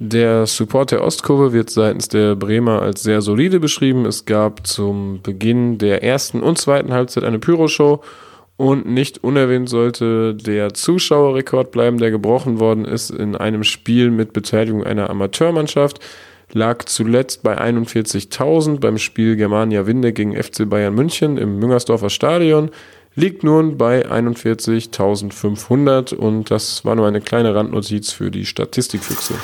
Der 0.00 0.46
Support 0.46 0.92
der 0.92 1.02
Ostkurve 1.02 1.52
wird 1.52 1.70
seitens 1.70 2.06
der 2.06 2.36
Bremer 2.36 2.82
als 2.82 3.02
sehr 3.02 3.20
solide 3.20 3.58
beschrieben. 3.58 4.06
Es 4.06 4.24
gab 4.26 4.64
zum 4.64 5.20
Beginn 5.22 5.78
der 5.78 6.04
ersten 6.04 6.40
und 6.40 6.56
zweiten 6.56 6.92
Halbzeit 6.92 7.24
eine 7.24 7.40
Pyroshow 7.40 8.00
und 8.58 8.84
nicht 8.86 9.24
unerwähnt 9.24 9.70
sollte 9.70 10.34
der 10.34 10.74
Zuschauerrekord 10.74 11.70
bleiben, 11.70 11.96
der 11.98 12.10
gebrochen 12.10 12.58
worden 12.58 12.84
ist 12.84 13.10
in 13.10 13.36
einem 13.36 13.62
Spiel 13.62 14.10
mit 14.10 14.32
Beteiligung 14.32 14.82
einer 14.82 15.08
Amateurmannschaft. 15.08 16.00
Lag 16.52 16.84
zuletzt 16.86 17.44
bei 17.44 17.56
41.000 17.56 18.80
beim 18.80 18.98
Spiel 18.98 19.36
Germania 19.36 19.86
Winde 19.86 20.12
gegen 20.12 20.34
FC 20.34 20.68
Bayern 20.68 20.94
München 20.94 21.38
im 21.38 21.60
Müngersdorfer 21.60 22.10
Stadion. 22.10 22.72
Liegt 23.14 23.44
nun 23.44 23.78
bei 23.78 24.04
41.500 24.06 26.14
und 26.14 26.50
das 26.50 26.84
war 26.84 26.96
nur 26.96 27.06
eine 27.06 27.20
kleine 27.20 27.54
Randnotiz 27.54 28.10
für 28.10 28.32
die 28.32 28.44
Statistikfüchse. 28.44 29.34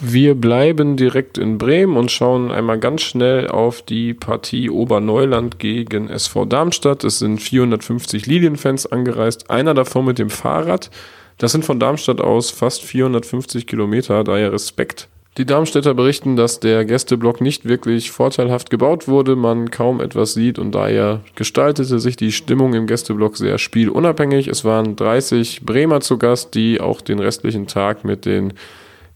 Wir 0.00 0.34
bleiben 0.34 0.96
direkt 0.96 1.38
in 1.38 1.56
Bremen 1.56 1.96
und 1.96 2.10
schauen 2.10 2.50
einmal 2.50 2.78
ganz 2.78 3.02
schnell 3.02 3.48
auf 3.48 3.80
die 3.80 4.12
Partie 4.12 4.68
Oberneuland 4.68 5.58
gegen 5.58 6.08
SV 6.08 6.46
Darmstadt. 6.46 7.04
Es 7.04 7.20
sind 7.20 7.40
450 7.40 8.26
Lilienfans 8.26 8.86
angereist, 8.86 9.50
einer 9.50 9.72
davon 9.72 10.04
mit 10.04 10.18
dem 10.18 10.30
Fahrrad. 10.30 10.90
Das 11.38 11.52
sind 11.52 11.64
von 11.64 11.78
Darmstadt 11.78 12.20
aus 12.20 12.50
fast 12.50 12.82
450 12.82 13.66
Kilometer, 13.66 14.24
daher 14.24 14.52
Respekt. 14.52 15.08
Die 15.36 15.46
Darmstädter 15.46 15.94
berichten, 15.94 16.36
dass 16.36 16.60
der 16.60 16.84
Gästeblock 16.84 17.40
nicht 17.40 17.64
wirklich 17.64 18.12
vorteilhaft 18.12 18.70
gebaut 18.70 19.08
wurde, 19.08 19.34
man 19.34 19.70
kaum 19.72 20.00
etwas 20.00 20.34
sieht 20.34 20.60
und 20.60 20.72
daher 20.72 21.22
gestaltete 21.34 21.98
sich 21.98 22.16
die 22.16 22.30
Stimmung 22.30 22.74
im 22.74 22.86
Gästeblock 22.86 23.36
sehr 23.36 23.58
spielunabhängig. 23.58 24.46
Es 24.46 24.64
waren 24.64 24.94
30 24.94 25.62
Bremer 25.64 26.00
zu 26.00 26.18
Gast, 26.18 26.54
die 26.54 26.80
auch 26.80 27.00
den 27.00 27.18
restlichen 27.18 27.66
Tag 27.66 28.04
mit 28.04 28.26
den 28.26 28.52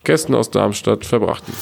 Gästen 0.09 0.35
aus 0.35 0.51
Darmstadt 0.51 1.05
verbrachten. 1.05 1.53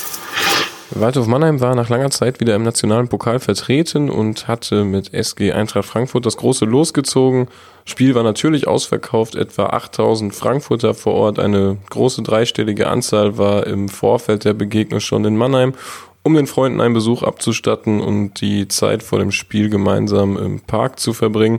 Waldhof 0.93 1.27
Mannheim 1.27 1.61
war 1.61 1.75
nach 1.75 1.89
langer 1.89 2.11
Zeit 2.11 2.39
wieder 2.39 2.55
im 2.55 2.63
nationalen 2.63 3.09
Pokal 3.09 3.41
vertreten 3.41 4.09
und 4.09 4.47
hatte 4.47 4.85
mit 4.85 5.13
SG 5.13 5.51
Eintracht 5.51 5.85
Frankfurt 5.85 6.27
das 6.27 6.37
große 6.37 6.65
losgezogen. 6.65 7.49
Spiel 7.85 8.15
war 8.15 8.23
natürlich 8.23 8.69
ausverkauft, 8.69 9.35
etwa 9.35 9.67
8000 9.67 10.33
Frankfurter 10.33 10.95
vor 10.95 11.15
Ort. 11.15 11.41
Eine 11.41 11.79
große 11.91 12.23
dreistellige 12.23 12.87
Anzahl 12.87 13.37
war 13.37 13.67
im 13.67 13.89
Vorfeld 13.89 14.45
der 14.45 14.55
Begegnung 14.55 15.01
schon 15.01 15.25
in 15.25 15.37
Mannheim, 15.37 15.75
um 16.23 16.35
den 16.35 16.47
Freunden 16.47 16.81
einen 16.81 16.95
Besuch 16.95 17.25
abzustatten 17.25 18.01
und 18.01 18.41
die 18.41 18.69
Zeit 18.69 19.03
vor 19.03 19.19
dem 19.19 19.33
Spiel 19.33 19.71
gemeinsam 19.71 20.37
im 20.37 20.61
Park 20.61 21.01
zu 21.01 21.15
verbringen. 21.15 21.59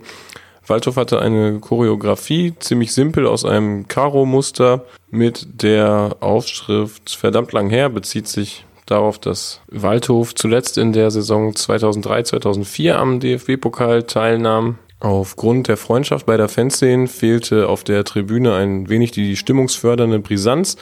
Waldhof 0.69 0.97
hatte 0.97 1.21
eine 1.21 1.59
Choreografie, 1.59 2.53
ziemlich 2.59 2.93
simpel 2.93 3.25
aus 3.25 3.45
einem 3.45 3.88
Karo-Muster 3.88 4.86
mit 5.09 5.62
der 5.62 6.17
Aufschrift 6.19 7.15
verdammt 7.15 7.53
lang 7.53 7.69
her, 7.69 7.89
bezieht 7.89 8.27
sich 8.27 8.65
darauf, 8.86 9.19
dass 9.19 9.62
Waldhof 9.67 10.36
zuletzt 10.36 10.77
in 10.77 10.93
der 10.93 11.12
Saison 11.12 11.51
2003-2004 11.51 12.91
am 12.93 13.19
DFB-Pokal 13.19 14.03
teilnahm. 14.03 14.77
Aufgrund 15.00 15.67
der 15.67 15.77
Freundschaft 15.77 16.25
bei 16.25 16.38
der 16.38 16.50
Fanszene 16.50 17.07
fehlte 17.07 17.69
auf 17.69 17.83
der 17.83 18.03
Tribüne 18.03 18.55
ein 18.55 18.89
wenig 18.89 19.12
die 19.12 19.36
stimmungsfördernde 19.36 20.19
Brisanz. 20.19 20.75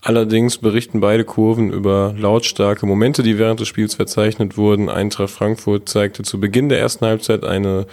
Allerdings 0.00 0.58
berichten 0.58 1.00
beide 1.00 1.24
Kurven 1.24 1.72
über 1.72 2.14
lautstarke 2.16 2.86
Momente, 2.86 3.22
die 3.22 3.36
während 3.36 3.60
des 3.60 3.68
Spiels 3.68 3.96
verzeichnet 3.96 4.56
wurden. 4.56 4.88
Eintracht 4.88 5.30
Frankfurt 5.30 5.88
zeigte 5.88 6.22
zu 6.22 6.40
Beginn 6.40 6.68
der 6.68 6.78
ersten 6.78 7.04
Halbzeit 7.04 7.44
eine 7.44 7.86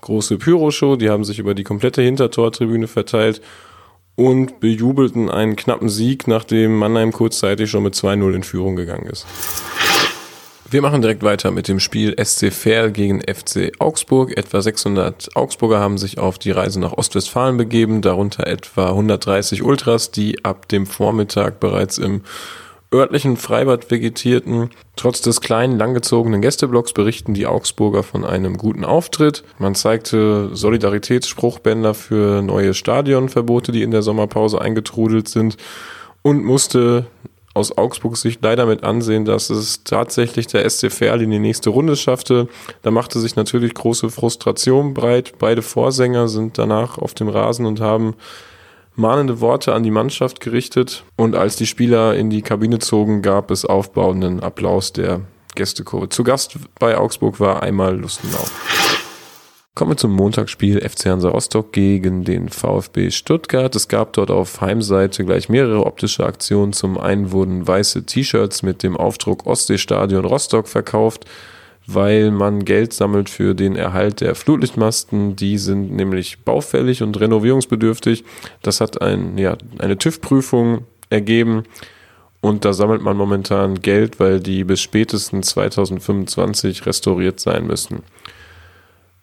große 0.00 0.38
Pyroshow. 0.38 0.96
Die 0.96 1.10
haben 1.10 1.24
sich 1.24 1.38
über 1.38 1.54
die 1.54 1.64
komplette 1.64 2.02
Hintertortribüne 2.02 2.88
verteilt 2.88 3.40
und 4.16 4.60
bejubelten 4.60 5.30
einen 5.30 5.56
knappen 5.56 5.88
Sieg, 5.88 6.28
nachdem 6.28 6.76
Mannheim 6.76 7.12
kurzzeitig 7.12 7.70
schon 7.70 7.82
mit 7.82 7.94
2-0 7.94 8.34
in 8.34 8.42
Führung 8.42 8.76
gegangen 8.76 9.06
ist. 9.06 9.26
Wir 10.72 10.82
machen 10.82 11.02
direkt 11.02 11.24
weiter 11.24 11.50
mit 11.50 11.66
dem 11.66 11.80
Spiel 11.80 12.14
SC 12.22 12.52
Verl 12.52 12.92
gegen 12.92 13.22
FC 13.22 13.72
Augsburg. 13.80 14.36
Etwa 14.36 14.62
600 14.62 15.34
Augsburger 15.34 15.80
haben 15.80 15.98
sich 15.98 16.18
auf 16.18 16.38
die 16.38 16.52
Reise 16.52 16.78
nach 16.78 16.92
Ostwestfalen 16.92 17.56
begeben, 17.56 18.02
darunter 18.02 18.46
etwa 18.46 18.90
130 18.90 19.64
Ultras, 19.64 20.12
die 20.12 20.44
ab 20.44 20.68
dem 20.68 20.86
Vormittag 20.86 21.58
bereits 21.58 21.98
im 21.98 22.20
örtlichen 22.92 23.36
Freibad 23.36 23.90
vegetierten. 23.90 24.70
Trotz 24.96 25.20
des 25.20 25.40
kleinen, 25.40 25.78
langgezogenen 25.78 26.40
Gästeblocks 26.40 26.92
berichten 26.92 27.34
die 27.34 27.46
Augsburger 27.46 28.02
von 28.02 28.24
einem 28.24 28.56
guten 28.56 28.84
Auftritt. 28.84 29.44
Man 29.58 29.74
zeigte 29.74 30.54
Solidaritätsspruchbänder 30.54 31.94
für 31.94 32.42
neue 32.42 32.74
Stadionverbote, 32.74 33.72
die 33.72 33.82
in 33.82 33.90
der 33.90 34.02
Sommerpause 34.02 34.60
eingetrudelt 34.60 35.28
sind 35.28 35.56
und 36.22 36.44
musste 36.44 37.06
aus 37.52 37.76
Augsburgs 37.76 38.20
Sicht 38.20 38.42
leider 38.42 38.66
mit 38.66 38.84
ansehen, 38.84 39.24
dass 39.24 39.50
es 39.50 39.82
tatsächlich 39.82 40.46
der 40.46 40.68
SC 40.68 40.90
Verl 40.90 41.22
in 41.22 41.30
die 41.30 41.38
nächste 41.38 41.70
Runde 41.70 41.96
schaffte. 41.96 42.48
Da 42.82 42.90
machte 42.90 43.18
sich 43.18 43.34
natürlich 43.34 43.74
große 43.74 44.10
Frustration 44.10 44.94
breit. 44.94 45.34
Beide 45.38 45.62
Vorsänger 45.62 46.28
sind 46.28 46.58
danach 46.58 46.98
auf 46.98 47.14
dem 47.14 47.28
Rasen 47.28 47.66
und 47.66 47.80
haben 47.80 48.14
mahnende 49.00 49.40
Worte 49.40 49.72
an 49.72 49.82
die 49.82 49.90
Mannschaft 49.90 50.40
gerichtet 50.40 51.04
und 51.16 51.34
als 51.34 51.56
die 51.56 51.66
Spieler 51.66 52.14
in 52.14 52.30
die 52.30 52.42
Kabine 52.42 52.78
zogen, 52.78 53.22
gab 53.22 53.50
es 53.50 53.64
aufbauenden 53.64 54.40
Applaus 54.40 54.92
der 54.92 55.22
Gästekurve. 55.54 56.08
Zu 56.08 56.22
Gast 56.22 56.56
bei 56.78 56.96
Augsburg 56.96 57.40
war 57.40 57.62
einmal 57.62 57.96
Lustenau. 57.96 58.44
Kommen 59.74 59.92
wir 59.92 59.96
zum 59.96 60.12
Montagsspiel 60.12 60.80
FC 60.86 61.06
Hansa 61.06 61.30
Rostock 61.30 61.72
gegen 61.72 62.24
den 62.24 62.48
VfB 62.48 63.10
Stuttgart. 63.10 63.74
Es 63.74 63.88
gab 63.88 64.12
dort 64.12 64.30
auf 64.30 64.60
Heimseite 64.60 65.24
gleich 65.24 65.48
mehrere 65.48 65.86
optische 65.86 66.26
Aktionen. 66.26 66.72
Zum 66.72 66.98
einen 66.98 67.32
wurden 67.32 67.66
weiße 67.66 68.04
T-Shirts 68.04 68.62
mit 68.62 68.82
dem 68.82 68.96
Aufdruck 68.96 69.46
Ostseestadion 69.46 70.24
Rostock 70.24 70.68
verkauft 70.68 71.24
weil 71.94 72.30
man 72.30 72.64
Geld 72.64 72.92
sammelt 72.92 73.28
für 73.28 73.54
den 73.54 73.76
Erhalt 73.76 74.20
der 74.20 74.34
Flutlichtmasten. 74.34 75.36
Die 75.36 75.58
sind 75.58 75.92
nämlich 75.92 76.40
baufällig 76.40 77.02
und 77.02 77.18
renovierungsbedürftig. 77.18 78.24
Das 78.62 78.80
hat 78.80 79.00
ein, 79.02 79.38
ja, 79.38 79.56
eine 79.78 79.98
TÜV-Prüfung 79.98 80.84
ergeben. 81.08 81.64
Und 82.40 82.64
da 82.64 82.72
sammelt 82.72 83.02
man 83.02 83.16
momentan 83.16 83.80
Geld, 83.80 84.18
weil 84.18 84.40
die 84.40 84.64
bis 84.64 84.80
spätestens 84.80 85.48
2025 85.48 86.86
restauriert 86.86 87.38
sein 87.38 87.66
müssen. 87.66 88.02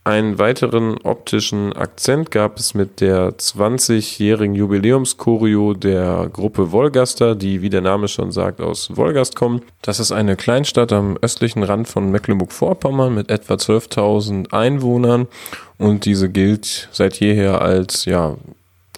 Einen 0.07 0.39
weiteren 0.39 0.97
optischen 1.03 1.73
Akzent 1.73 2.31
gab 2.31 2.59
es 2.59 2.73
mit 2.73 3.01
der 3.01 3.31
20-jährigen 3.31 4.55
Jubiläumschoreo 4.55 5.73
der 5.73 6.29
Gruppe 6.31 6.71
Wolgaster, 6.71 7.35
die, 7.35 7.61
wie 7.61 7.69
der 7.69 7.81
Name 7.81 8.07
schon 8.07 8.31
sagt, 8.31 8.61
aus 8.61 8.95
Wolgast 8.95 9.35
kommt. 9.35 9.65
Das 9.81 9.99
ist 9.99 10.13
eine 10.13 10.37
Kleinstadt 10.37 10.93
am 10.93 11.17
östlichen 11.21 11.61
Rand 11.61 11.89
von 11.89 12.09
Mecklenburg-Vorpommern 12.09 13.15
mit 13.15 13.29
etwa 13.29 13.55
12.000 13.55 14.53
Einwohnern 14.53 15.27
und 15.77 16.05
diese 16.05 16.29
gilt 16.29 16.87
seit 16.93 17.19
jeher 17.19 17.61
als 17.61 18.05
ja, 18.05 18.37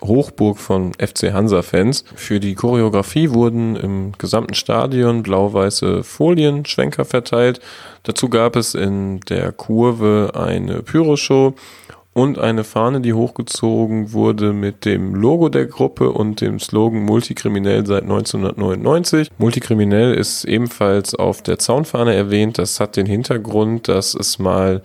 Hochburg 0.01 0.58
von 0.58 0.94
FC 0.94 1.34
Hansa-Fans. 1.34 2.03
Für 2.15 2.39
die 2.39 2.56
Choreografie 2.56 3.32
wurden 3.32 3.75
im 3.75 4.12
gesamten 4.18 4.53
Stadion 4.53 5.24
blau-weiße 5.24 6.03
Folienschwenker 6.03 7.06
verteilt. 7.06 7.60
Dazu 8.03 8.29
gab 8.29 8.56
es 8.56 8.75
in 8.75 9.20
der 9.22 9.51
Kurve 9.51 10.32
eine 10.36 10.82
Pyroshow 10.84 11.53
und 12.13 12.39
eine 12.39 12.63
Fahne, 12.63 13.01
die 13.01 13.13
hochgezogen 13.13 14.13
wurde 14.13 14.51
mit 14.51 14.84
dem 14.84 15.15
Logo 15.15 15.50
der 15.50 15.68
Gruppe 15.68 16.12
und 16.12 16.41
dem 16.41 16.60
Slogan 16.60 17.03
Multikriminell 17.03 17.86
seit 17.86 18.03
1999. 18.03 19.29
Multikriminell 19.38 20.13
ist 20.15 20.44
ebenfalls 20.46 21.15
auf 21.15 21.41
der 21.41 21.60
Zaunfahne 21.60 22.13
erwähnt. 22.13 22.58
Das 22.58 22.79
hat 22.79 22.98
den 22.98 23.06
Hintergrund, 23.06 23.88
dass 23.88 24.15
es 24.15 24.39
mal 24.39 24.82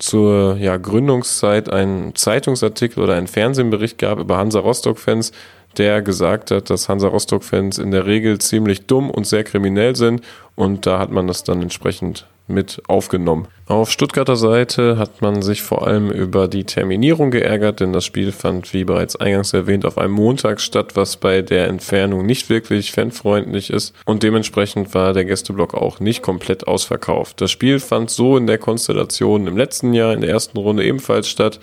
zur 0.00 0.56
ja, 0.56 0.76
Gründungszeit 0.76 1.70
einen 1.70 2.14
Zeitungsartikel 2.14 3.02
oder 3.02 3.14
einen 3.14 3.28
Fernsehbericht 3.28 3.98
gab 3.98 4.18
über 4.18 4.38
Hansa 4.38 4.58
Rostock-Fans, 4.58 5.32
der 5.76 6.02
gesagt 6.02 6.50
hat, 6.50 6.70
dass 6.70 6.88
Hansa 6.88 7.08
Rostock-Fans 7.08 7.78
in 7.78 7.90
der 7.90 8.06
Regel 8.06 8.38
ziemlich 8.38 8.86
dumm 8.86 9.10
und 9.10 9.26
sehr 9.26 9.44
kriminell 9.44 9.94
sind 9.94 10.22
und 10.56 10.86
da 10.86 10.98
hat 10.98 11.10
man 11.10 11.26
das 11.26 11.44
dann 11.44 11.62
entsprechend 11.62 12.26
mit 12.50 12.82
aufgenommen. 12.88 13.46
Auf 13.66 13.90
Stuttgarter 13.90 14.36
Seite 14.36 14.98
hat 14.98 15.22
man 15.22 15.42
sich 15.42 15.62
vor 15.62 15.86
allem 15.86 16.10
über 16.10 16.48
die 16.48 16.64
Terminierung 16.64 17.30
geärgert, 17.30 17.80
denn 17.80 17.92
das 17.92 18.04
Spiel 18.04 18.32
fand, 18.32 18.74
wie 18.74 18.84
bereits 18.84 19.16
eingangs 19.16 19.52
erwähnt, 19.52 19.86
auf 19.86 19.96
einem 19.96 20.14
Montag 20.14 20.60
statt, 20.60 20.96
was 20.96 21.16
bei 21.16 21.40
der 21.40 21.68
Entfernung 21.68 22.26
nicht 22.26 22.50
wirklich 22.50 22.92
fanfreundlich 22.92 23.70
ist 23.70 23.94
und 24.04 24.22
dementsprechend 24.22 24.92
war 24.94 25.12
der 25.12 25.24
Gästeblock 25.24 25.74
auch 25.74 26.00
nicht 26.00 26.22
komplett 26.22 26.66
ausverkauft. 26.66 27.40
Das 27.40 27.50
Spiel 27.50 27.78
fand 27.78 28.10
so 28.10 28.36
in 28.36 28.46
der 28.46 28.58
Konstellation 28.58 29.46
im 29.46 29.56
letzten 29.56 29.94
Jahr 29.94 30.12
in 30.12 30.20
der 30.20 30.30
ersten 30.30 30.58
Runde 30.58 30.84
ebenfalls 30.84 31.28
statt. 31.28 31.60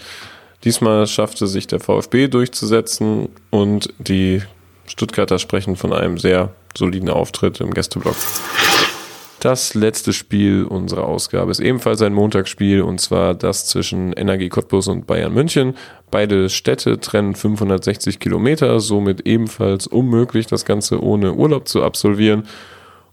Diesmal 0.63 1.07
schaffte 1.07 1.45
sich 1.45 1.67
der 1.67 1.79
VfB 1.79 2.27
durchzusetzen 2.27 3.29
und 3.49 3.93
die 3.99 4.41
Stuttgarter 4.87 5.39
sprechen 5.39 5.75
von 5.75 5.93
einem 5.93 6.17
sehr 6.17 6.53
soliden 6.75 7.09
Auftritt 7.09 7.59
im 7.59 7.73
Gästeblock. 7.73 8.15
Das 9.39 9.75
letzte 9.75 10.13
Spiel 10.13 10.63
unserer 10.63 11.05
Ausgabe 11.05 11.51
ist 11.51 11.59
ebenfalls 11.59 12.01
ein 12.01 12.13
Montagsspiel 12.13 12.81
und 12.81 12.99
zwar 12.99 13.35
das 13.35 13.67
zwischen 13.67 14.13
Energie 14.13 14.49
Cottbus 14.49 14.87
und 14.87 15.05
Bayern 15.05 15.31
München. 15.31 15.75
Beide 16.09 16.49
Städte 16.49 16.99
trennen 16.99 17.35
560 17.35 18.19
Kilometer, 18.19 18.79
somit 18.79 19.27
ebenfalls 19.27 19.85
unmöglich, 19.85 20.47
das 20.47 20.65
Ganze 20.65 21.03
ohne 21.03 21.33
Urlaub 21.33 21.67
zu 21.67 21.83
absolvieren. 21.83 22.47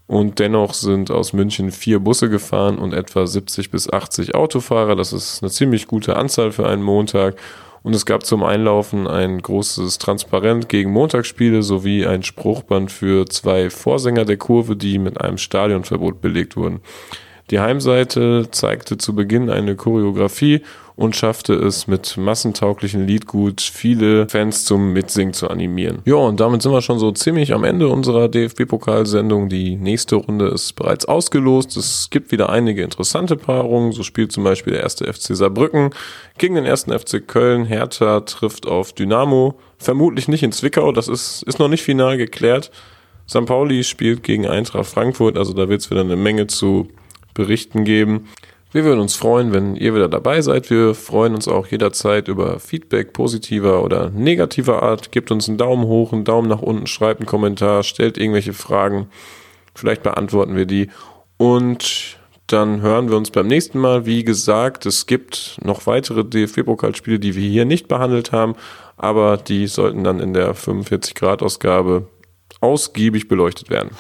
Und 0.07 0.39
dennoch 0.39 0.73
sind 0.73 1.11
aus 1.11 1.35
München 1.35 1.71
vier 1.71 1.99
Busse 1.99 2.31
gefahren 2.31 2.79
und 2.79 2.95
etwa 2.95 3.27
70 3.27 3.71
bis 3.71 3.91
80 3.91 4.35
Autofahrer. 4.35 4.97
Das 4.97 5.13
ist 5.13 5.43
eine 5.43 5.51
ziemlich 5.51 5.87
gute 5.87 6.17
Anzahl 6.17 6.53
für 6.53 6.67
einen 6.67 6.83
Montag. 6.83 7.37
Und 7.85 7.95
es 7.95 8.07
gab 8.07 8.25
zum 8.25 8.43
Einlaufen 8.43 9.07
ein 9.07 9.43
großes 9.43 9.99
Transparent 9.99 10.71
gegen 10.71 10.91
Montagsspiele 10.91 11.63
sowie 11.63 12.07
ein 12.07 12.23
Spruchband 12.23 12.91
für 12.91 13.27
zwei 13.27 13.69
Vorsänger 13.69 14.25
der 14.25 14.39
Kurve, 14.39 14.75
die 14.75 14.99
mit 14.99 15.21
einem 15.21 15.37
Stadionverbot 15.37 16.23
belegt 16.23 16.57
wurden. 16.57 16.81
Die 17.51 17.61
Heimseite 17.61 18.49
zeigte 18.51 18.97
zu 18.97 19.15
Beginn 19.15 19.51
eine 19.51 19.77
Choreografie 19.77 20.63
und 20.97 21.17
schaffte 21.17 21.55
es 21.55 21.87
mit 21.87 22.17
massentauglichen 22.17 23.07
Liedgut 23.07 23.61
viele 23.61 24.29
Fans 24.29 24.65
zum 24.65 24.93
Mitsingen 24.93 25.35
zu 25.35 25.49
animieren. 25.49 25.99
Ja, 26.05 26.15
und 26.15 26.39
damit 26.41 26.63
sind 26.63 26.73
wir 26.73 26.83
schon 26.83 26.99
so 26.99 27.11
ziemlich 27.11 27.53
am 27.53 27.65
Ende 27.65 27.89
unserer 27.89 28.29
DFB-Pokalsendung. 28.29 29.49
Die 29.49 29.77
nächste 29.77 30.17
Runde 30.17 30.49
ist 30.49 30.75
bereits 30.75 31.05
ausgelost. 31.05 31.77
Es 31.77 32.09
gibt 32.11 32.31
wieder 32.31 32.49
einige 32.49 32.83
interessante 32.83 33.37
Paarungen. 33.37 33.93
So 33.93 34.05
spielt 34.05 34.31
zum 34.33 34.45
Beispiel 34.45 34.73
der 34.73 34.83
erste 34.83 35.13
FC 35.13 35.37
Saarbrücken 35.37 35.91
gegen 36.39 36.55
den 36.55 36.65
ersten 36.65 36.97
FC 36.97 37.27
Köln. 37.27 37.65
Hertha 37.65 38.21
trifft 38.21 38.67
auf 38.67 38.93
Dynamo. 38.93 39.59
Vermutlich 39.79 40.29
nicht 40.29 40.45
in 40.45 40.53
Zwickau. 40.53 40.93
Das 40.93 41.09
ist, 41.09 41.43
ist 41.43 41.59
noch 41.59 41.69
nicht 41.69 41.83
final 41.83 42.17
geklärt. 42.17 42.71
St. 43.29 43.47
Pauli 43.47 43.85
spielt 43.85 44.23
gegen 44.23 44.47
Eintracht 44.47 44.87
Frankfurt. 44.87 45.37
Also 45.37 45.55
da 45.55 45.69
wird 45.69 45.81
es 45.81 45.91
wieder 45.91 46.03
eine 46.03 46.17
Menge 46.17 46.47
zu 46.47 46.89
berichten 47.35 47.85
geben. 47.85 48.29
Wir 48.75 48.85
würden 48.85 48.99
uns 48.99 49.15
freuen, 49.15 49.53
wenn 49.53 49.77
ihr 49.77 49.95
wieder 49.95 50.09
dabei 50.09 50.41
seid. 50.41 50.69
Wir 50.69 50.95
freuen 50.97 51.35
uns 51.35 51.47
auch 51.47 51.69
jederzeit 51.69 52.27
über 52.27 52.59
Feedback 52.59 53.13
positiver 53.13 53.85
oder 53.85 54.11
negativer 54.11 54.83
Art. 54.83 55.13
Gebt 55.13 55.31
uns 55.31 55.49
einen 55.49 55.59
Daumen 55.59 55.85
hoch, 55.85 56.13
einen 56.13 56.25
Daumen 56.25 56.49
nach 56.49 56.61
unten, 56.61 56.89
schreibt 56.89 57.21
einen 57.21 57.29
Kommentar, 57.29 57.85
stellt 57.85 58.19
irgendwelche 58.19 58.53
Fragen. 58.53 59.07
Vielleicht 59.77 60.03
beantworten 60.03 60.57
wir 60.57 60.67
die. 60.67 60.89
Und 61.37 62.19
dann 62.49 62.83
hören 62.83 63.11
wir 63.11 63.17
uns 63.17 63.31
beim 63.31 63.47
nächsten 63.47 63.79
Mal. 63.79 64.07
Wie 64.07 64.25
gesagt, 64.25 64.87
es 64.87 65.07
gibt 65.07 65.59
noch 65.63 65.87
weitere 65.87 66.25
DFB-Pokalspiele, 66.25 67.19
die 67.19 67.37
wir 67.37 67.49
hier 67.49 67.65
nicht 67.65 67.87
behandelt 67.87 68.33
haben, 68.33 68.55
aber 68.97 69.37
die 69.37 69.67
sollten 69.67 70.05
dann 70.05 70.21
in 70.21 70.35
der 70.35 70.55
45-Grad-Ausgabe 70.55 72.09
ausgiebig 72.61 73.29
beleuchtet 73.29 73.71
werden. 73.71 73.91